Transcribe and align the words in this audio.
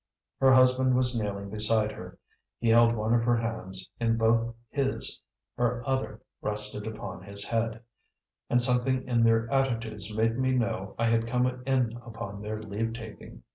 Her 0.39 0.51
husband 0.51 0.95
was 0.95 1.15
kneeling 1.15 1.51
beside 1.51 1.91
her; 1.91 2.17
he 2.57 2.69
held 2.69 2.95
one 2.95 3.13
of 3.13 3.21
her 3.21 3.37
hands 3.37 3.87
in 3.99 4.17
both 4.17 4.51
his, 4.71 5.21
her 5.57 5.83
other 5.87 6.23
rested 6.41 6.87
upon 6.87 7.21
his 7.21 7.43
head; 7.43 7.83
and 8.49 8.59
something 8.59 9.07
in 9.07 9.21
their 9.21 9.47
attitudes 9.53 10.11
made 10.11 10.39
me 10.39 10.53
know 10.53 10.95
I 10.97 11.05
had 11.05 11.27
come 11.27 11.45
in 11.67 11.97
upon 11.97 12.41
their 12.41 12.57
leave 12.57 12.93
taking. 12.93 13.43